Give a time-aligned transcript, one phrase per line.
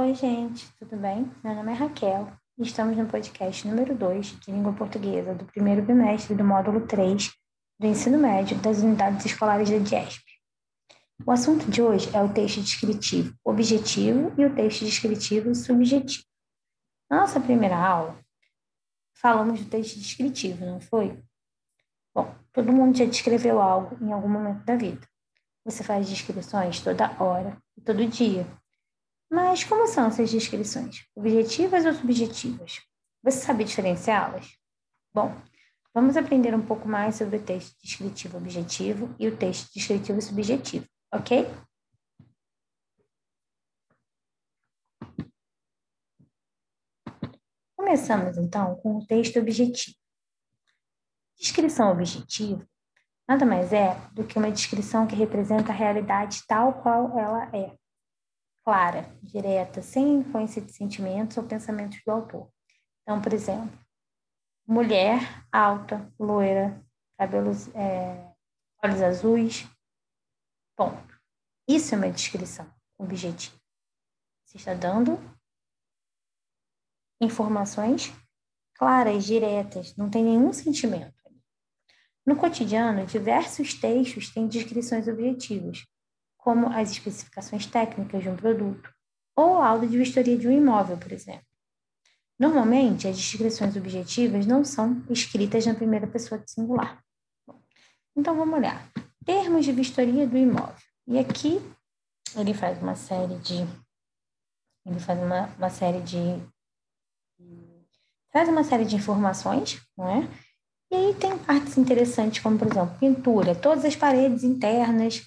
[0.00, 1.28] Oi, gente, tudo bem?
[1.42, 5.82] Meu nome é Raquel e estamos no podcast número 2 de língua portuguesa do primeiro
[5.82, 7.32] bimestre do módulo 3
[7.80, 10.22] do ensino médio das unidades escolares da DIESP.
[11.26, 16.24] O assunto de hoje é o texto descritivo objetivo e o texto descritivo subjetivo.
[17.10, 18.16] Na nossa primeira aula,
[19.20, 21.20] falamos do texto descritivo, não foi?
[22.14, 25.04] Bom, todo mundo já descreveu algo em algum momento da vida.
[25.64, 28.46] Você faz descrições toda hora e todo dia
[29.30, 31.06] mas como são essas descrições?
[31.14, 32.80] Objetivas ou subjetivas?
[33.22, 34.56] Você sabe diferenciá-las?
[35.12, 35.34] Bom,
[35.92, 40.86] vamos aprender um pouco mais sobre o texto descritivo objetivo e o texto descritivo subjetivo,
[41.12, 41.46] ok?
[47.76, 49.96] Começamos então com o texto objetivo.
[51.38, 52.66] Descrição objetiva
[53.28, 57.76] nada mais é do que uma descrição que representa a realidade tal qual ela é
[58.68, 62.52] clara, direta, sem influência de sentimentos ou pensamentos do autor.
[63.00, 63.72] Então, por exemplo,
[64.66, 65.20] mulher
[65.50, 66.78] alta, loira,
[67.16, 68.30] cabelos, é,
[68.84, 69.66] olhos azuis,
[70.76, 71.18] ponto.
[71.66, 73.56] Isso é uma descrição objetiva.
[74.44, 75.18] Você está dando
[77.22, 78.12] informações
[78.74, 81.14] claras, diretas, não tem nenhum sentimento.
[82.26, 85.86] No cotidiano, diversos textos têm descrições objetivas,
[86.48, 88.90] como as especificações técnicas de um produto,
[89.36, 91.44] ou o laudo de vistoria de um imóvel, por exemplo.
[92.38, 97.04] Normalmente, as descrições objetivas não são escritas na primeira pessoa singular.
[98.16, 98.82] Então, vamos olhar.
[99.26, 100.74] Termos de vistoria do imóvel.
[101.06, 101.60] E aqui
[102.34, 103.56] ele faz uma série de.
[104.86, 106.18] Ele faz uma, uma série de.
[108.32, 110.26] Traz uma série de informações, não é?
[110.90, 113.54] E aí tem partes interessantes, como, por exemplo, pintura.
[113.54, 115.22] Todas as paredes internas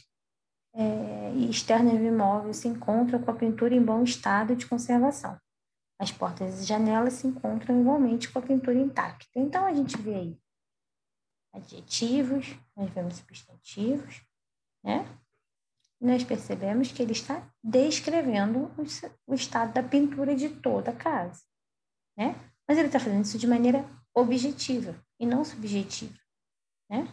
[0.74, 5.38] é, externas do imóvel se encontram com a pintura em bom estado de conservação.
[6.00, 9.28] As portas e janelas se encontram igualmente com a pintura intacta.
[9.36, 10.38] Então, a gente vê aí
[11.54, 14.24] adjetivos, nós vemos substantivos,
[14.84, 15.06] né?
[16.02, 18.72] nós percebemos que ele está descrevendo
[19.28, 21.44] o estado da pintura de toda a casa,
[22.18, 22.36] né?
[22.68, 26.18] Mas ele está fazendo isso de maneira objetiva e não subjetiva,
[26.90, 27.08] né?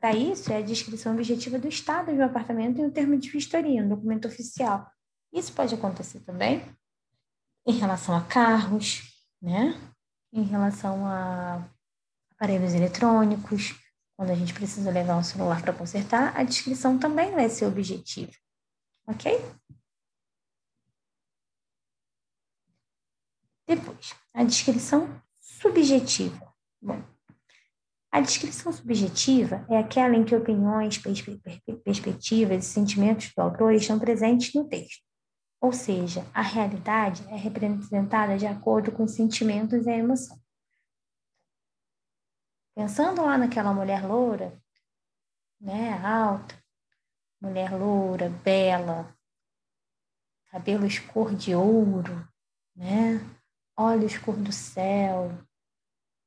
[0.00, 3.82] Para isso, é a descrição objetiva do estado um apartamento em um termo de vistoria,
[3.82, 4.88] um documento oficial.
[5.32, 6.62] Isso pode acontecer também
[7.66, 9.02] em relação a carros,
[9.42, 9.74] né?
[10.32, 11.68] em relação a
[12.32, 13.74] aparelhos eletrônicos,
[14.16, 18.32] quando a gente precisa levar um celular para consertar, a descrição também vai ser objetiva.
[19.06, 19.40] Ok?
[23.66, 26.54] Depois, a descrição subjetiva.
[26.80, 27.02] Bom,
[28.10, 34.54] a descrição subjetiva é aquela em que opiniões, perspectivas e sentimentos do autor estão presentes
[34.54, 35.02] no texto.
[35.60, 40.40] Ou seja, a realidade é representada de acordo com os sentimentos e a emoção.
[42.74, 44.58] Pensando lá naquela mulher loura,
[45.60, 46.56] né, alta,
[47.40, 49.14] mulher loura, bela,
[50.46, 52.26] cabelos cor de ouro,
[52.74, 53.18] né,
[53.76, 55.36] olhos cor do céu,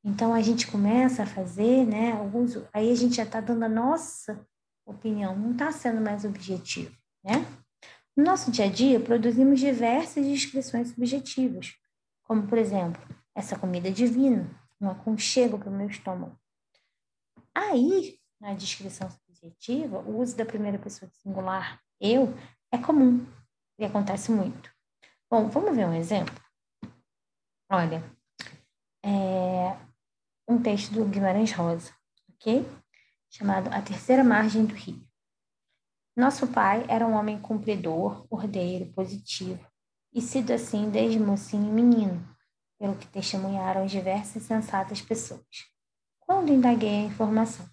[0.03, 2.13] então a gente começa a fazer, né?
[2.13, 4.45] Alguns, aí a gente já está dando a nossa
[4.85, 7.45] opinião, não está sendo mais objetivo, né?
[8.15, 11.73] No nosso dia a dia, produzimos diversas descrições subjetivas,
[12.23, 13.01] como, por exemplo,
[13.35, 16.37] essa comida é divina, um aconchego para o meu estômago.
[17.55, 22.33] Aí, na descrição subjetiva, o uso da primeira pessoa de singular, eu,
[22.71, 23.25] é comum
[23.77, 24.71] e acontece muito.
[25.29, 26.35] Bom, vamos ver um exemplo?
[27.69, 28.03] Olha,
[29.03, 29.77] é,
[30.51, 31.93] um texto do Guimarães Rosa,
[32.33, 32.67] ok?
[33.29, 35.01] Chamado A Terceira Margem do Rio.
[36.13, 39.65] Nosso pai era um homem cumpridor, ordeiro, positivo,
[40.13, 42.27] e sido assim desde mocinho e menino,
[42.77, 45.69] pelo que testemunharam diversas sensatas pessoas.
[46.19, 47.65] Quando indaguei a informação,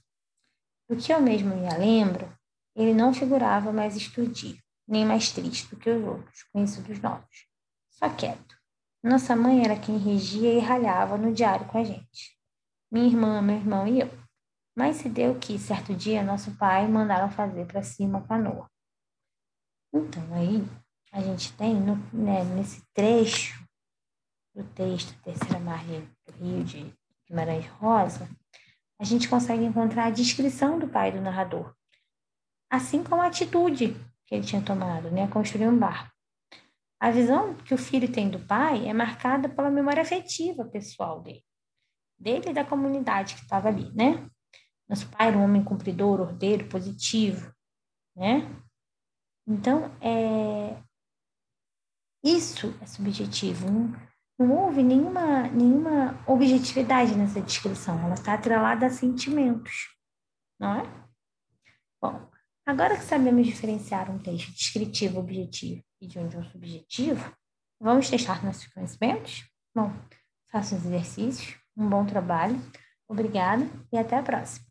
[0.89, 2.33] do que eu mesmo me lembro,
[2.77, 7.49] ele não figurava mais estudioso, nem mais triste do que os outros, conhecidos nossos.
[7.91, 8.57] Só quieto.
[9.03, 12.38] Nossa mãe era quem regia e ralhava no diário com a gente
[12.91, 14.11] minha irmã, meu irmão e eu.
[14.77, 18.71] Mas se deu que, certo dia, nosso pai mandaram fazer para cima a canoa.
[19.93, 20.65] Então, aí,
[21.13, 23.63] a gente tem, no, né, nesse trecho
[24.55, 26.95] do texto, Terceira Margem do Rio de
[27.27, 28.29] Guimarães Rosa,
[29.01, 31.75] a gente consegue encontrar a descrição do pai do narrador,
[32.71, 33.95] assim como a atitude
[34.27, 36.13] que ele tinha tomado, né, construir um barco.
[37.01, 41.48] A visão que o filho tem do pai é marcada pela memória afetiva pessoal dele
[42.19, 44.29] dele e da comunidade que estava ali, né?
[44.89, 47.53] Nosso pai era um homem cumpridor, ordeiro, positivo,
[48.17, 48.49] né?
[49.47, 50.83] Então, é,
[52.23, 53.71] isso é subjetivo.
[53.71, 57.99] Não, não houve nenhuma, nenhuma objetividade nessa descrição.
[58.05, 59.95] Ela está atrelada a sentimentos,
[60.59, 61.09] não é?
[62.01, 62.31] Bom,
[62.67, 67.35] agora que sabemos diferenciar um texto descritivo objetivo e de um de um subjetivo,
[67.81, 69.49] vamos testar nossos conhecimentos?
[69.75, 69.93] Bom,
[70.51, 71.57] faça os exercícios.
[71.79, 72.61] Um bom trabalho.
[73.09, 74.68] Obrigada e até a próxima.